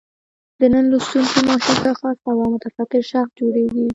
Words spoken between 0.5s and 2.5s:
د نن لوستونکی ماشوم څخه سبا